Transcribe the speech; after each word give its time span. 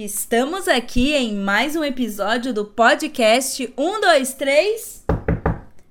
Estamos 0.00 0.68
aqui 0.68 1.12
em 1.12 1.34
mais 1.34 1.74
um 1.74 1.82
episódio 1.82 2.54
do 2.54 2.64
podcast 2.64 3.56
123 3.76 5.04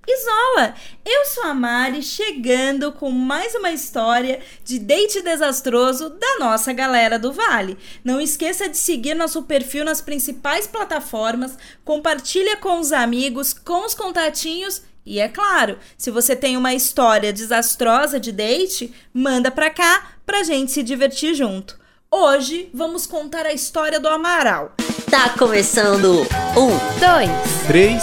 Isola. 0.07 0.75
Eu 1.05 1.25
sou 1.25 1.43
a 1.43 1.53
Mari, 1.53 2.01
chegando 2.01 2.93
com 2.93 3.11
mais 3.11 3.53
uma 3.53 3.69
história 3.69 4.39
de 4.63 4.79
date 4.79 5.21
desastroso 5.21 6.09
da 6.11 6.39
nossa 6.39 6.71
galera 6.71 7.19
do 7.19 7.33
Vale. 7.33 7.77
Não 8.01 8.21
esqueça 8.21 8.69
de 8.69 8.77
seguir 8.77 9.13
nosso 9.13 9.43
perfil 9.43 9.83
nas 9.83 9.99
principais 9.99 10.65
plataformas, 10.65 11.57
compartilha 11.83 12.55
com 12.55 12.79
os 12.79 12.93
amigos, 12.93 13.51
com 13.51 13.85
os 13.85 13.93
contatinhos 13.93 14.83
e 15.05 15.19
é 15.19 15.27
claro, 15.27 15.79
se 15.97 16.09
você 16.09 16.33
tem 16.33 16.55
uma 16.55 16.73
história 16.73 17.33
desastrosa 17.33 18.21
de 18.21 18.31
date, 18.31 18.93
manda 19.13 19.51
pra 19.51 19.69
cá 19.69 20.11
pra 20.25 20.43
gente 20.43 20.71
se 20.71 20.81
divertir 20.81 21.35
junto. 21.35 21.77
Hoje 22.09 22.69
vamos 22.73 23.05
contar 23.05 23.45
a 23.45 23.51
história 23.51 23.99
do 23.99 24.07
Amaral. 24.07 24.73
Tá 25.11 25.37
começando 25.37 26.21
um, 26.55 26.69
dois, 26.99 27.67
três. 27.67 28.01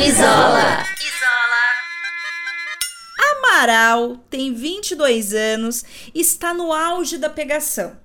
Isola. 0.00 0.84
Isola. 1.00 1.58
Amaral 3.36 4.16
tem 4.30 4.54
22 4.54 5.34
anos 5.34 5.84
e 6.14 6.20
está 6.20 6.54
no 6.54 6.72
auge 6.72 7.18
da 7.18 7.28
pegação. 7.28 7.98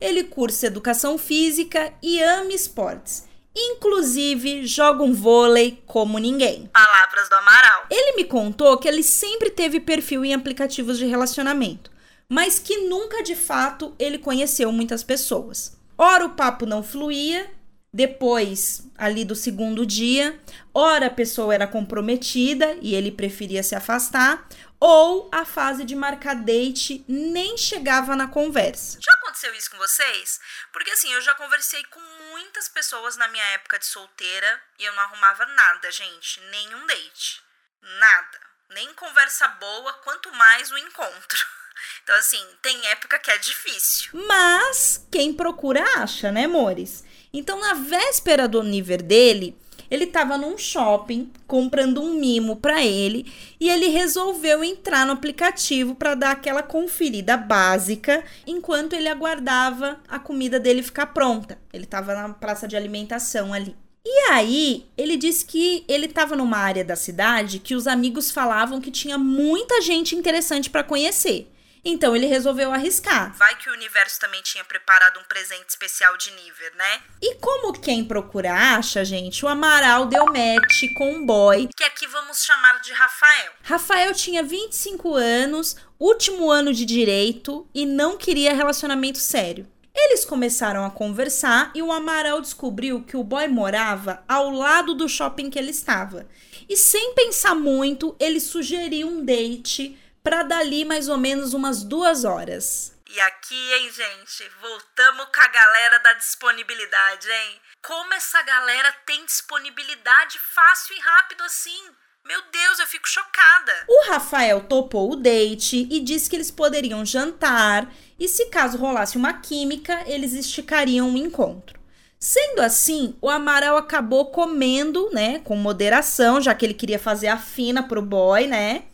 Ele 0.00 0.22
cursa 0.22 0.68
educação 0.68 1.18
física 1.18 1.92
e 2.00 2.22
ama 2.22 2.52
esportes. 2.52 3.24
Inclusive, 3.54 4.64
joga 4.68 5.02
um 5.02 5.12
vôlei 5.12 5.82
como 5.84 6.16
ninguém. 6.16 6.70
Palavras 6.72 7.28
do 7.28 7.34
Amaral. 7.34 7.86
Ele 7.90 8.14
me 8.14 8.24
contou 8.24 8.78
que 8.78 8.86
ele 8.86 9.02
sempre 9.02 9.50
teve 9.50 9.80
perfil 9.80 10.24
em 10.24 10.32
aplicativos 10.32 10.96
de 10.96 11.06
relacionamento 11.06 11.90
mas 12.30 12.60
que 12.60 12.86
nunca 12.86 13.24
de 13.24 13.34
fato 13.34 13.92
ele 13.98 14.16
conheceu 14.16 14.70
muitas 14.70 15.02
pessoas. 15.02 15.76
Ora 15.98 16.24
o 16.24 16.34
papo 16.36 16.64
não 16.64 16.80
fluía, 16.80 17.52
depois 17.92 18.86
ali 18.96 19.24
do 19.24 19.34
segundo 19.34 19.84
dia, 19.84 20.40
ora 20.72 21.06
a 21.06 21.10
pessoa 21.10 21.52
era 21.52 21.66
comprometida 21.66 22.78
e 22.80 22.94
ele 22.94 23.10
preferia 23.10 23.64
se 23.64 23.74
afastar, 23.74 24.46
ou 24.78 25.28
a 25.32 25.44
fase 25.44 25.84
de 25.84 25.96
marcar 25.96 26.36
date 26.36 27.04
nem 27.08 27.58
chegava 27.58 28.14
na 28.14 28.28
conversa. 28.28 28.98
Já 29.02 29.12
aconteceu 29.18 29.52
isso 29.54 29.70
com 29.72 29.76
vocês? 29.76 30.40
Porque 30.72 30.90
assim, 30.92 31.12
eu 31.12 31.20
já 31.20 31.34
conversei 31.34 31.82
com 31.86 32.00
muitas 32.30 32.68
pessoas 32.68 33.16
na 33.16 33.26
minha 33.26 33.44
época 33.54 33.78
de 33.78 33.86
solteira 33.86 34.62
e 34.78 34.84
eu 34.84 34.94
não 34.94 35.02
arrumava 35.02 35.44
nada, 35.46 35.90
gente, 35.90 36.40
nenhum 36.52 36.86
date. 36.86 37.42
Nada. 37.82 38.40
Nem 38.70 38.94
conversa 38.94 39.48
boa, 39.48 39.92
quanto 40.04 40.32
mais 40.32 40.70
o 40.70 40.78
encontro. 40.78 41.46
Então, 42.02 42.16
assim, 42.16 42.40
tem 42.62 42.86
época 42.88 43.18
que 43.18 43.30
é 43.30 43.38
difícil. 43.38 44.10
Mas 44.26 45.06
quem 45.10 45.32
procura 45.32 45.82
acha, 45.96 46.32
né, 46.32 46.44
amores? 46.44 47.04
Então, 47.32 47.60
na 47.60 47.74
véspera 47.74 48.48
do 48.48 48.60
aniversário 48.60 49.06
dele, 49.06 49.56
ele 49.90 50.04
estava 50.04 50.38
num 50.38 50.56
shopping 50.56 51.30
comprando 51.46 52.00
um 52.00 52.14
mimo 52.14 52.56
para 52.56 52.84
ele 52.84 53.30
e 53.58 53.68
ele 53.68 53.88
resolveu 53.88 54.62
entrar 54.62 55.04
no 55.04 55.12
aplicativo 55.12 55.94
para 55.94 56.14
dar 56.14 56.30
aquela 56.30 56.62
conferida 56.62 57.36
básica 57.36 58.22
enquanto 58.46 58.92
ele 58.92 59.08
aguardava 59.08 60.00
a 60.08 60.18
comida 60.18 60.60
dele 60.60 60.82
ficar 60.82 61.06
pronta. 61.06 61.58
Ele 61.72 61.84
estava 61.84 62.14
na 62.14 62.28
praça 62.28 62.68
de 62.68 62.76
alimentação 62.76 63.52
ali. 63.52 63.76
E 64.04 64.30
aí, 64.30 64.86
ele 64.96 65.16
disse 65.16 65.44
que 65.44 65.84
ele 65.86 66.06
estava 66.06 66.34
numa 66.34 66.56
área 66.56 66.84
da 66.84 66.96
cidade 66.96 67.58
que 67.58 67.74
os 67.74 67.86
amigos 67.86 68.30
falavam 68.30 68.80
que 68.80 68.90
tinha 68.90 69.18
muita 69.18 69.82
gente 69.82 70.16
interessante 70.16 70.70
para 70.70 70.84
conhecer. 70.84 71.50
Então 71.84 72.14
ele 72.14 72.26
resolveu 72.26 72.72
arriscar. 72.72 73.32
Vai 73.36 73.56
que 73.56 73.70
o 73.70 73.72
universo 73.72 74.20
também 74.20 74.42
tinha 74.42 74.64
preparado 74.64 75.18
um 75.18 75.24
presente 75.24 75.68
especial 75.68 76.16
de 76.16 76.30
nível, 76.32 76.70
né? 76.76 77.02
E 77.22 77.34
como 77.36 77.72
quem 77.72 78.04
procura 78.04 78.52
acha, 78.52 79.04
gente, 79.04 79.44
o 79.44 79.48
Amaral 79.48 80.06
deu 80.06 80.24
match 80.26 80.92
com 80.94 81.12
um 81.12 81.24
boy. 81.24 81.68
Que 81.76 81.84
aqui 81.84 82.06
vamos 82.06 82.44
chamar 82.44 82.80
de 82.80 82.92
Rafael. 82.92 83.52
Rafael 83.62 84.14
tinha 84.14 84.42
25 84.42 85.14
anos, 85.14 85.76
último 85.98 86.50
ano 86.50 86.72
de 86.72 86.84
direito 86.84 87.68
e 87.74 87.86
não 87.86 88.16
queria 88.16 88.54
relacionamento 88.54 89.18
sério. 89.18 89.66
Eles 89.94 90.24
começaram 90.24 90.84
a 90.84 90.90
conversar 90.90 91.72
e 91.74 91.82
o 91.82 91.90
Amaral 91.90 92.40
descobriu 92.40 93.02
que 93.02 93.16
o 93.16 93.24
boy 93.24 93.48
morava 93.48 94.22
ao 94.26 94.50
lado 94.50 94.94
do 94.94 95.08
shopping 95.08 95.50
que 95.50 95.58
ele 95.58 95.70
estava. 95.70 96.26
E 96.68 96.76
sem 96.76 97.14
pensar 97.14 97.54
muito, 97.54 98.14
ele 98.18 98.40
sugeriu 98.40 99.08
um 99.08 99.24
date 99.24 99.98
para 100.22 100.42
dali 100.42 100.84
mais 100.84 101.08
ou 101.08 101.16
menos 101.16 101.54
umas 101.54 101.82
duas 101.82 102.24
horas. 102.24 102.94
E 103.12 103.20
aqui, 103.20 103.72
hein, 103.74 103.90
gente, 103.90 104.48
voltamos 104.60 105.26
com 105.34 105.40
a 105.40 105.48
galera 105.48 105.98
da 105.98 106.12
disponibilidade, 106.12 107.28
hein? 107.28 107.60
Como 107.82 108.14
essa 108.14 108.40
galera 108.42 108.92
tem 109.04 109.24
disponibilidade 109.24 110.38
fácil 110.38 110.96
e 110.96 111.00
rápido 111.00 111.42
assim? 111.42 111.90
Meu 112.24 112.40
Deus, 112.52 112.78
eu 112.78 112.86
fico 112.86 113.08
chocada. 113.08 113.72
O 113.88 114.10
Rafael 114.10 114.60
topou 114.60 115.10
o 115.10 115.16
date 115.16 115.88
e 115.90 115.98
disse 116.00 116.30
que 116.30 116.36
eles 116.36 116.50
poderiam 116.50 117.04
jantar 117.04 117.92
e, 118.18 118.28
se 118.28 118.46
caso 118.46 118.78
rolasse 118.78 119.16
uma 119.16 119.32
química, 119.32 120.04
eles 120.06 120.32
esticariam 120.32 121.12
o 121.12 121.16
encontro. 121.16 121.80
Sendo 122.18 122.60
assim, 122.60 123.16
o 123.22 123.30
Amaral 123.30 123.78
acabou 123.78 124.30
comendo, 124.30 125.10
né, 125.10 125.40
com 125.40 125.56
moderação, 125.56 126.40
já 126.40 126.54
que 126.54 126.66
ele 126.66 126.74
queria 126.74 126.98
fazer 126.98 127.28
a 127.28 127.38
fina 127.38 127.82
pro 127.82 128.02
boy, 128.02 128.46
né? 128.46 128.84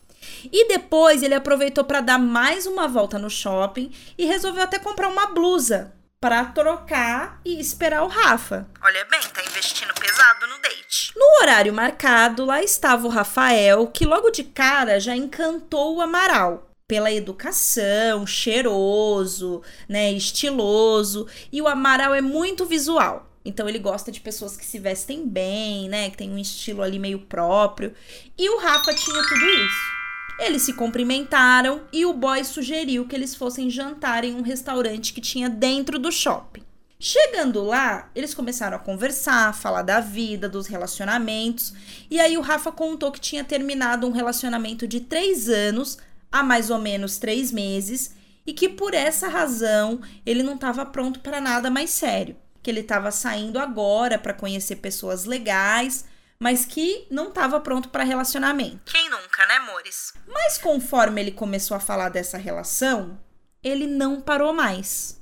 E 0.53 0.69
depois 0.69 1.23
ele 1.23 1.35
aproveitou 1.35 1.85
para 1.85 2.01
dar 2.01 2.19
mais 2.19 2.67
uma 2.67 2.89
volta 2.89 3.19
no 3.19 3.31
shopping 3.31 3.93
e 4.17 4.27
resolveu 4.27 4.63
até 4.63 4.79
comprar 4.79 5.09
uma 5.09 5.27
blusa 5.27 5.93
para 6.21 6.45
trocar 6.47 7.41
e 7.45 7.61
esperar 7.61 8.03
o 8.03 8.09
Rafa. 8.09 8.67
Olha 8.83 9.05
bem, 9.05 9.21
tá 9.33 9.45
investindo 9.45 9.93
pesado 9.95 10.47
no 10.47 10.59
date. 10.61 11.13
No 11.15 11.43
horário 11.43 11.73
marcado, 11.73 12.45
lá 12.45 12.63
estava 12.63 13.07
o 13.07 13.11
Rafael, 13.11 13.87
que 13.89 14.07
logo 14.07 14.31
de 14.31 14.43
cara 14.43 14.99
já 14.99 15.15
encantou 15.15 15.97
o 15.97 16.01
Amaral 16.01 16.71
pela 16.89 17.13
educação, 17.13 18.27
cheiroso, 18.27 19.63
né, 19.89 20.13
estiloso, 20.13 21.27
e 21.53 21.61
o 21.61 21.69
Amaral 21.69 22.15
é 22.15 22.21
muito 22.21 22.65
visual. 22.65 23.29
Então 23.45 23.69
ele 23.69 23.79
gosta 23.79 24.11
de 24.11 24.21
pessoas 24.21 24.57
que 24.57 24.65
se 24.65 24.79
vestem 24.79 25.27
bem, 25.27 25.89
né, 25.89 26.11
que 26.11 26.17
tem 26.17 26.31
um 26.31 26.39
estilo 26.39 26.83
ali 26.83 26.99
meio 26.99 27.21
próprio. 27.21 27.95
E 28.37 28.49
o 28.51 28.59
Rafa 28.59 28.93
tinha 28.95 29.23
tudo 29.23 29.45
isso. 29.45 30.06
Eles 30.39 30.63
se 30.63 30.75
cumprimentaram 30.75 31.83
e 31.91 32.05
o 32.05 32.13
boy 32.13 32.45
sugeriu 32.45 33.07
que 33.07 33.17
eles 33.17 33.35
fossem 33.35 33.71
jantar 33.71 34.23
em 34.23 34.35
um 34.35 34.43
restaurante 34.43 35.13
que 35.13 35.21
tinha 35.21 35.49
dentro 35.49 35.99
do 35.99 36.13
shopping. 36.13 36.63
Chegando 36.99 37.63
lá, 37.63 38.11
eles 38.15 38.35
começaram 38.35 38.77
a 38.77 38.81
conversar, 38.81 39.55
falar 39.55 39.83
da 39.83 40.01
vida, 40.01 40.49
dos 40.49 40.67
relacionamentos, 40.67 41.75
e 42.11 42.19
aí 42.19 42.39
o 42.39 42.43
Rafa 42.43 42.73
contou 42.73 43.13
que 43.13 43.21
tinha 43.21 43.45
terminado 43.45 44.07
um 44.07 44.13
relacionamento 44.13 44.87
de 44.89 45.01
três 45.01 45.49
anos, 45.49 45.99
há 46.33 46.43
mais 46.43 46.71
ou 46.71 46.79
menos 46.79 47.19
três 47.19 47.53
meses, 47.53 48.15
e 48.47 48.53
que 48.53 48.69
por 48.69 48.95
essa 48.95 49.29
razão 49.29 50.01
ele 50.25 50.43
não 50.43 50.55
estava 50.55 50.87
pronto 50.87 51.21
para 51.21 51.41
nada 51.41 51.71
mais 51.71 51.91
sério, 51.91 52.37
que 52.63 52.71
ele 52.71 52.81
estava 52.81 53.11
saindo 53.11 53.59
agora 53.59 54.19
para 54.19 54.33
conhecer 54.33 54.77
pessoas 54.77 55.27
legais, 55.27 56.05
mas 56.39 56.65
que 56.65 57.07
não 57.11 57.29
estava 57.29 57.61
pronto 57.61 57.89
para 57.91 58.05
relacionamento. 58.05 58.93
Quem 58.93 59.06
nunca, 59.37 59.47
né, 59.47 59.57
amores? 59.57 60.15
Mas 60.27 60.57
conforme 60.57 61.21
ele 61.21 61.31
começou 61.31 61.77
a 61.77 61.81
falar 61.81 62.09
dessa 62.09 62.39
relação, 62.39 63.19
ele 63.63 63.87
não 63.87 64.21
parou 64.21 64.53
mais. 64.53 65.21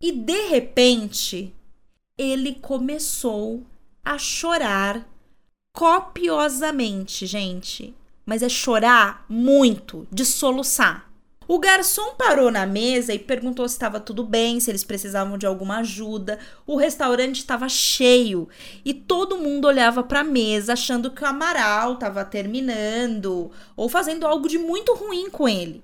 E 0.00 0.12
de 0.12 0.48
repente, 0.48 1.54
ele 2.18 2.56
começou 2.56 3.64
a 4.04 4.18
chorar 4.18 5.08
copiosamente, 5.72 7.26
gente. 7.26 7.94
Mas 8.26 8.42
é 8.42 8.48
chorar 8.48 9.24
muito, 9.28 10.06
de 10.10 10.24
soluçar. 10.24 11.10
O 11.46 11.58
garçom 11.58 12.14
parou 12.14 12.50
na 12.50 12.64
mesa 12.64 13.12
e 13.12 13.18
perguntou 13.18 13.68
se 13.68 13.74
estava 13.74 14.00
tudo 14.00 14.24
bem, 14.24 14.58
se 14.60 14.70
eles 14.70 14.82
precisavam 14.82 15.36
de 15.36 15.44
alguma 15.44 15.78
ajuda. 15.78 16.38
O 16.66 16.76
restaurante 16.76 17.38
estava 17.38 17.68
cheio 17.68 18.48
e 18.82 18.94
todo 18.94 19.36
mundo 19.36 19.66
olhava 19.66 20.02
para 20.02 20.20
a 20.20 20.24
mesa 20.24 20.72
achando 20.72 21.10
que 21.10 21.22
o 21.22 21.26
Amaral 21.26 21.94
estava 21.94 22.24
terminando 22.24 23.50
ou 23.76 23.88
fazendo 23.88 24.26
algo 24.26 24.48
de 24.48 24.56
muito 24.56 24.94
ruim 24.94 25.28
com 25.28 25.46
ele, 25.46 25.82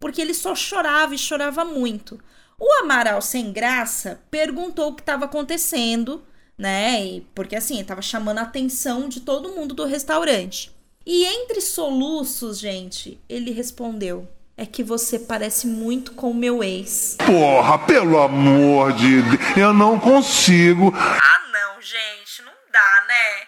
porque 0.00 0.20
ele 0.20 0.32
só 0.32 0.54
chorava 0.54 1.14
e 1.14 1.18
chorava 1.18 1.62
muito. 1.64 2.18
O 2.58 2.80
Amaral, 2.80 3.20
sem 3.20 3.52
graça, 3.52 4.22
perguntou 4.30 4.90
o 4.90 4.94
que 4.94 5.02
estava 5.02 5.26
acontecendo, 5.26 6.22
né? 6.56 7.04
E, 7.04 7.20
porque 7.34 7.56
assim, 7.56 7.80
estava 7.80 8.00
chamando 8.00 8.38
a 8.38 8.42
atenção 8.42 9.08
de 9.08 9.20
todo 9.20 9.50
mundo 9.50 9.74
do 9.74 9.84
restaurante. 9.84 10.70
E 11.04 11.24
entre 11.24 11.60
soluços, 11.60 12.58
gente, 12.60 13.20
ele 13.28 13.50
respondeu 13.50 14.28
é 14.56 14.66
que 14.66 14.82
você 14.82 15.18
parece 15.18 15.66
muito 15.66 16.12
com 16.12 16.30
o 16.30 16.34
meu 16.34 16.62
ex. 16.62 17.16
Porra, 17.24 17.78
pelo 17.78 18.18
amor 18.18 18.92
de 18.92 19.22
Deus, 19.22 19.56
eu 19.56 19.72
não 19.72 19.98
consigo. 19.98 20.92
Ah, 20.94 21.48
não, 21.52 21.80
gente, 21.80 22.42
não 22.42 22.52
dá, 22.70 23.04
né? 23.08 23.46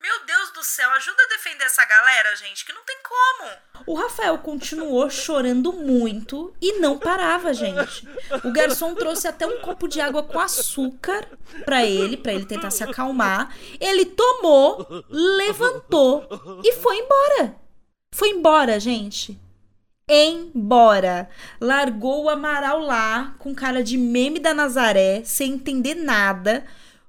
Meu 0.00 0.26
Deus 0.26 0.50
do 0.52 0.62
céu, 0.62 0.90
ajuda 0.90 1.22
a 1.22 1.28
defender 1.28 1.64
essa 1.64 1.82
galera, 1.82 2.36
gente, 2.36 2.66
que 2.66 2.74
não 2.74 2.84
tem 2.84 2.96
como. 3.02 3.50
O 3.86 3.94
Rafael 3.94 4.36
continuou 4.36 5.08
chorando 5.08 5.72
muito 5.72 6.54
e 6.60 6.78
não 6.78 6.98
parava, 6.98 7.54
gente. 7.54 8.06
O 8.44 8.52
garçom 8.52 8.94
trouxe 8.94 9.26
até 9.26 9.46
um 9.46 9.62
copo 9.62 9.88
de 9.88 10.02
água 10.02 10.22
com 10.22 10.38
açúcar 10.38 11.26
para 11.64 11.86
ele, 11.86 12.18
para 12.18 12.34
ele 12.34 12.44
tentar 12.44 12.70
se 12.70 12.84
acalmar. 12.84 13.56
Ele 13.80 14.04
tomou, 14.04 14.86
levantou 15.08 16.28
e 16.62 16.72
foi 16.74 16.98
embora. 16.98 17.56
Foi 18.12 18.28
embora, 18.28 18.78
gente. 18.78 19.40
Embora. 20.08 21.28
Largou 21.60 22.24
o 22.24 22.28
Amaral 22.30 22.80
lá 22.80 23.34
com 23.38 23.54
cara 23.54 23.82
de 23.82 23.96
meme 23.96 24.38
da 24.38 24.52
Nazaré, 24.52 25.22
sem 25.24 25.52
entender 25.52 25.94
nada 25.94 26.64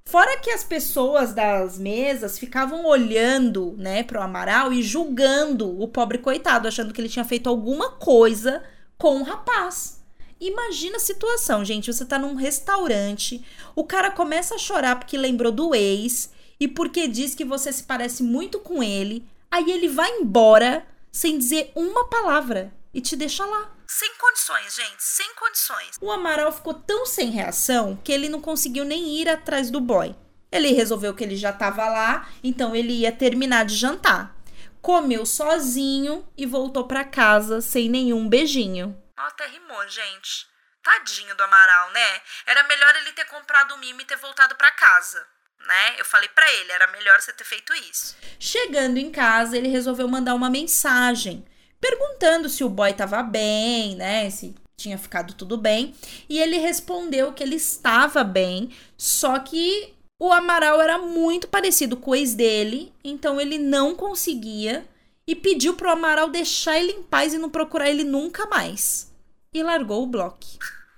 Fora 0.07 0.37
que 0.37 0.51
as 0.51 0.63
pessoas 0.63 1.33
das 1.33 1.79
mesas 1.79 2.37
ficavam 2.37 2.85
olhando, 2.85 3.73
né, 3.75 4.03
pro 4.03 4.21
Amaral 4.21 4.71
e 4.71 4.83
julgando 4.83 5.81
o 5.81 5.87
pobre 5.87 6.19
coitado, 6.19 6.67
achando 6.67 6.93
que 6.93 7.01
ele 7.01 7.09
tinha 7.09 7.25
feito 7.25 7.49
alguma 7.49 7.89
coisa 7.89 8.63
com 8.99 9.19
o 9.19 9.23
rapaz. 9.23 9.99
Imagina 10.39 10.97
a 10.97 10.99
situação, 10.99 11.65
gente. 11.65 11.91
Você 11.91 12.05
tá 12.05 12.19
num 12.19 12.35
restaurante, 12.35 13.43
o 13.75 13.83
cara 13.83 14.11
começa 14.11 14.55
a 14.55 14.59
chorar 14.59 14.97
porque 14.97 15.17
lembrou 15.17 15.51
do 15.51 15.73
ex 15.73 16.29
e 16.59 16.67
porque 16.67 17.07
diz 17.07 17.33
que 17.33 17.43
você 17.43 17.73
se 17.73 17.83
parece 17.83 18.21
muito 18.21 18.59
com 18.59 18.83
ele. 18.83 19.25
Aí 19.49 19.71
ele 19.71 19.87
vai 19.87 20.19
embora 20.19 20.85
sem 21.11 21.39
dizer 21.39 21.71
uma 21.75 22.07
palavra 22.07 22.71
e 22.95 23.01
te 23.01 23.17
deixa 23.17 23.45
lá. 23.45 23.69
Sem 23.85 24.15
condições, 24.15 24.73
gente, 24.73 25.03
sem 25.03 25.35
condições. 25.35 25.97
O 25.99 26.09
Amaral 26.09 26.51
ficou 26.51 26.73
tão 26.73 27.05
sem 27.05 27.29
reação 27.29 27.97
que 27.97 28.11
ele 28.11 28.29
não 28.29 28.41
conseguiu 28.41 28.85
nem 28.85 29.17
ir 29.19 29.27
atrás 29.27 29.69
do 29.69 29.81
boy. 29.81 30.15
Ele 30.49 30.71
resolveu 30.71 31.13
que 31.13 31.21
ele 31.21 31.35
já 31.35 31.49
estava 31.49 31.89
lá, 31.89 32.29
então 32.41 32.73
ele 32.73 32.93
ia 32.93 33.11
terminar 33.11 33.65
de 33.65 33.75
jantar. 33.75 34.33
Comeu 34.81 35.25
sozinho 35.25 36.25
e 36.37 36.45
voltou 36.45 36.87
para 36.87 37.03
casa 37.03 37.59
sem 37.59 37.89
nenhum 37.89 38.29
beijinho. 38.29 38.97
Até 39.17 39.45
rimou, 39.47 39.87
gente. 39.89 40.47
Tadinho 40.81 41.35
do 41.35 41.43
Amaral, 41.43 41.91
né? 41.91 42.21
Era 42.45 42.63
melhor 42.63 42.95
ele 42.95 43.11
ter 43.11 43.25
comprado 43.25 43.73
o 43.73 43.77
mimo 43.77 43.99
e 43.99 44.05
ter 44.05 44.15
voltado 44.17 44.55
para 44.55 44.71
casa. 44.71 45.27
Né? 45.67 45.99
Eu 45.99 46.05
falei 46.05 46.29
para 46.29 46.49
ele, 46.53 46.71
era 46.71 46.87
melhor 46.87 47.19
você 47.19 47.33
ter 47.33 47.43
feito 47.43 47.73
isso. 47.73 48.15
Chegando 48.39 48.97
em 48.97 49.11
casa, 49.11 49.57
ele 49.57 49.67
resolveu 49.67 50.07
mandar 50.07 50.35
uma 50.35 50.49
mensagem 50.49 51.45
perguntando 51.85 52.49
se 52.49 52.63
o 52.63 52.69
boy 52.69 52.89
estava 52.89 53.21
bem, 53.21 53.95
né? 53.95 54.29
Se 54.31 54.55
tinha 54.75 54.97
ficado 54.97 55.33
tudo 55.35 55.55
bem. 55.57 55.93
E 56.27 56.39
ele 56.39 56.57
respondeu 56.57 57.31
que 57.33 57.43
ele 57.43 57.55
estava 57.55 58.23
bem, 58.23 58.71
só 58.97 59.37
que 59.39 59.93
o 60.19 60.33
Amaral 60.33 60.81
era 60.81 60.97
muito 60.97 61.47
parecido 61.47 61.95
com 61.95 62.11
o 62.11 62.15
ex 62.15 62.33
dele, 62.33 62.91
então 63.03 63.39
ele 63.39 63.59
não 63.59 63.95
conseguia 63.95 64.87
e 65.27 65.35
pediu 65.35 65.75
pro 65.75 65.91
Amaral 65.91 66.29
deixar 66.29 66.79
ele 66.79 66.91
em 66.91 67.03
paz 67.03 67.33
e 67.33 67.37
não 67.37 67.49
procurar 67.49 67.89
ele 67.89 68.03
nunca 68.03 68.47
mais. 68.47 69.13
E 69.53 69.61
largou 69.63 70.03
o 70.03 70.07
bloco. 70.07 70.39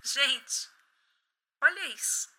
Gente, 0.03 0.67
olha 1.61 1.93
isso 1.93 2.36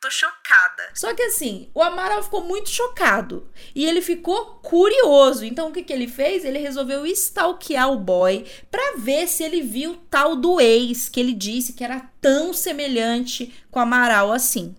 tô 0.00 0.10
chocada. 0.10 0.90
Só 0.94 1.14
que 1.14 1.22
assim, 1.22 1.70
o 1.74 1.82
Amaral 1.82 2.22
ficou 2.22 2.42
muito 2.42 2.70
chocado. 2.70 3.50
E 3.74 3.84
ele 3.84 4.02
ficou 4.02 4.56
curioso. 4.56 5.44
Então 5.44 5.68
o 5.68 5.72
que, 5.72 5.82
que 5.82 5.92
ele 5.92 6.08
fez? 6.08 6.44
Ele 6.44 6.58
resolveu 6.58 7.06
stalkear 7.06 7.90
o 7.90 7.98
boy 7.98 8.44
pra 8.70 8.94
ver 8.96 9.28
se 9.28 9.42
ele 9.42 9.62
viu 9.62 9.96
tal 10.10 10.36
do 10.36 10.60
ex 10.60 11.08
que 11.08 11.20
ele 11.20 11.32
disse 11.32 11.72
que 11.72 11.84
era 11.84 12.00
tão 12.20 12.52
semelhante 12.52 13.64
com 13.70 13.78
o 13.78 13.82
Amaral 13.82 14.32
assim. 14.32 14.74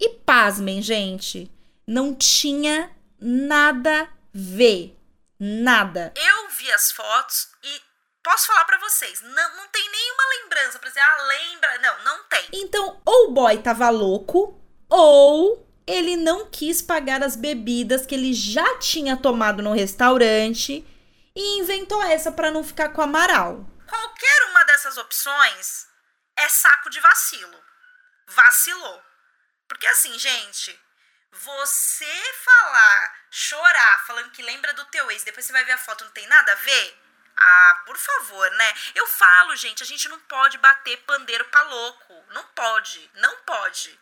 E 0.00 0.10
pasmem, 0.10 0.80
gente, 0.80 1.50
não 1.86 2.14
tinha 2.14 2.90
nada 3.20 4.02
a 4.02 4.08
ver. 4.32 4.94
Nada. 5.40 6.12
Eu 6.16 6.48
vi 6.48 6.70
as 6.72 6.90
fotos 6.90 7.48
e 7.62 7.82
posso 8.22 8.48
falar 8.48 8.64
para 8.64 8.78
vocês, 8.78 9.22
não, 9.22 9.56
não 9.56 9.68
tem 9.68 9.88
nenhuma 9.90 10.22
lembrança 10.42 10.78
pra 10.78 10.88
dizer, 10.88 11.00
ah, 11.00 11.22
lembra. 11.22 11.78
Não. 11.78 12.04
Então, 12.52 13.00
ou 13.04 13.28
o 13.28 13.32
boy 13.32 13.58
tava 13.58 13.90
louco, 13.90 14.58
ou 14.88 15.66
ele 15.86 16.16
não 16.16 16.50
quis 16.50 16.82
pagar 16.82 17.22
as 17.22 17.34
bebidas 17.34 18.04
que 18.04 18.14
ele 18.14 18.34
já 18.34 18.78
tinha 18.78 19.16
tomado 19.16 19.62
no 19.62 19.72
restaurante 19.72 20.86
e 21.34 21.58
inventou 21.58 22.02
essa 22.02 22.30
para 22.30 22.50
não 22.50 22.62
ficar 22.62 22.90
com 22.90 23.00
Amaral. 23.00 23.64
Qualquer 23.88 24.50
uma 24.50 24.64
dessas 24.64 24.98
opções 24.98 25.86
é 26.36 26.48
saco 26.48 26.90
de 26.90 27.00
vacilo. 27.00 27.58
Vacilou. 28.26 29.02
Porque 29.66 29.86
assim, 29.86 30.18
gente, 30.18 30.78
você 31.32 32.32
falar, 32.44 33.14
chorar, 33.30 34.04
falando 34.06 34.30
que 34.30 34.42
lembra 34.42 34.72
do 34.74 34.84
teu 34.86 35.10
ex, 35.10 35.22
depois 35.24 35.46
você 35.46 35.52
vai 35.52 35.64
ver 35.64 35.72
a 35.72 35.78
foto, 35.78 36.04
não 36.04 36.10
tem 36.12 36.26
nada 36.26 36.52
a 36.52 36.56
ver? 36.56 36.98
Ah, 37.40 37.82
por 37.86 37.96
favor, 37.96 38.50
né? 38.52 38.74
Eu 38.94 39.06
falo, 39.06 39.54
gente, 39.54 39.82
a 39.82 39.86
gente 39.86 40.08
não 40.08 40.18
pode 40.20 40.58
bater 40.58 40.96
pandeiro 41.04 41.44
pra 41.46 41.62
louco. 41.62 42.24
Não 42.30 42.44
pode, 42.48 43.10
não 43.14 43.36
pode. 43.38 43.98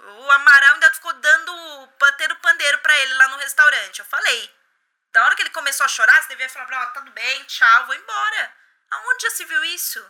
O 0.00 0.30
Amaral 0.32 0.74
ainda 0.74 0.92
ficou 0.92 1.12
dando 1.12 1.86
bater 1.98 2.32
o 2.32 2.36
pandeiro 2.36 2.78
para 2.78 2.96
ele 2.98 3.14
lá 3.14 3.28
no 3.28 3.36
restaurante. 3.36 4.00
Eu 4.00 4.04
falei. 4.06 4.60
Da 5.12 5.24
hora 5.24 5.34
que 5.34 5.42
ele 5.42 5.50
começou 5.50 5.84
a 5.84 5.88
chorar, 5.88 6.22
você 6.22 6.28
devia 6.28 6.48
falar 6.48 6.66
pra 6.66 6.76
ela, 6.76 6.86
tudo 6.92 7.10
bem, 7.10 7.44
tchau, 7.44 7.86
vou 7.86 7.94
embora. 7.94 8.54
Aonde 8.90 9.22
já 9.22 9.30
se 9.30 9.44
viu 9.44 9.64
isso? 9.64 10.04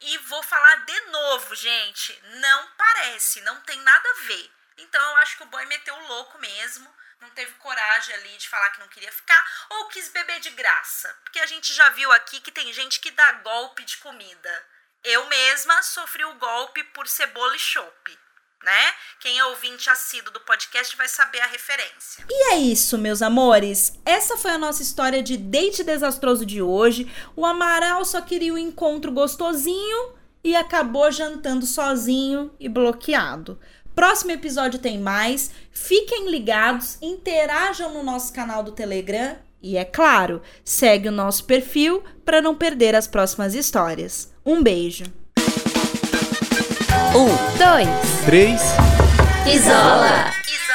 E 0.00 0.18
vou 0.18 0.42
falar 0.42 0.76
de 0.84 1.00
novo, 1.06 1.54
gente. 1.54 2.18
Não 2.40 2.68
parece, 2.76 3.40
não 3.42 3.60
tem 3.62 3.78
nada 3.80 4.08
a 4.08 4.26
ver. 4.26 4.50
Então 4.78 5.00
eu 5.10 5.16
acho 5.18 5.36
que 5.36 5.42
o 5.42 5.46
boy 5.46 5.64
meteu 5.66 5.94
o 5.94 6.08
louco 6.08 6.38
mesmo. 6.38 6.88
Não 7.20 7.30
teve 7.30 7.52
coragem 7.54 8.14
ali 8.14 8.36
de 8.36 8.48
falar 8.48 8.70
que 8.70 8.80
não 8.80 8.88
queria 8.88 9.10
ficar. 9.10 9.66
Ou 9.70 9.88
quis 9.88 10.08
beber 10.08 10.40
de 10.40 10.50
graça. 10.50 11.12
Porque 11.24 11.38
a 11.38 11.46
gente 11.46 11.72
já 11.72 11.88
viu 11.90 12.12
aqui 12.12 12.40
que 12.40 12.52
tem 12.52 12.72
gente 12.72 13.00
que 13.00 13.10
dá 13.10 13.32
golpe 13.32 13.84
de 13.84 13.96
comida. 13.98 14.66
Eu 15.02 15.26
mesma 15.26 15.82
sofri 15.82 16.24
o 16.24 16.34
golpe 16.34 16.82
por 16.84 17.06
cebola 17.08 17.56
e 17.56 17.58
chope 17.58 18.18
né? 18.66 18.92
Quem 19.20 19.38
é 19.38 19.44
ouvinte 19.44 19.88
assíduo 19.88 20.32
do 20.32 20.40
podcast 20.40 20.96
vai 20.96 21.08
saber 21.08 21.40
a 21.40 21.46
referência. 21.46 22.24
E 22.28 22.52
é 22.52 22.56
isso, 22.58 22.98
meus 22.98 23.22
amores. 23.22 23.92
Essa 24.04 24.36
foi 24.36 24.50
a 24.50 24.58
nossa 24.58 24.82
história 24.82 25.22
de 25.22 25.36
date 25.36 25.84
desastroso 25.84 26.44
de 26.44 26.60
hoje. 26.60 27.10
O 27.36 27.46
Amaral 27.46 28.04
só 28.04 28.20
queria 28.20 28.52
um 28.52 28.58
encontro 28.58 29.12
gostosinho 29.12 30.16
e 30.42 30.56
acabou 30.56 31.10
jantando 31.12 31.64
sozinho 31.64 32.54
e 32.58 32.68
bloqueado. 32.68 33.60
Próximo 33.96 34.30
episódio 34.30 34.78
tem 34.78 34.98
mais. 34.98 35.50
Fiquem 35.72 36.30
ligados, 36.30 36.98
interajam 37.00 37.94
no 37.94 38.02
nosso 38.02 38.30
canal 38.30 38.62
do 38.62 38.70
Telegram 38.70 39.36
e, 39.62 39.78
é 39.78 39.86
claro, 39.86 40.42
segue 40.62 41.08
o 41.08 41.12
nosso 41.12 41.44
perfil 41.44 42.04
para 42.22 42.42
não 42.42 42.54
perder 42.54 42.94
as 42.94 43.06
próximas 43.06 43.54
histórias. 43.54 44.30
Um 44.44 44.62
beijo! 44.62 45.04
Um, 47.14 47.56
dois, 47.56 47.88
três. 48.26 48.60
Isola. 49.50 50.30
Isola. 50.44 50.65